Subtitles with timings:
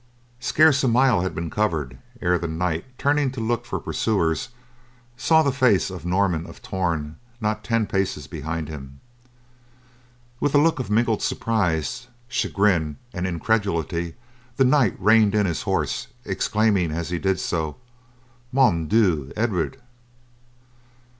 [0.39, 4.49] Scarce a mile had been covered ere the knight, turning to look for pursuers,
[5.15, 8.99] saw the face of Norman of Torn not ten paces behind him.
[10.39, 14.15] With a look of mingled surprise, chagrin and incredulity
[14.57, 17.75] the knight reined in his horse, exclaiming as he did so,
[18.51, 19.79] "Mon Dieu, Edward!"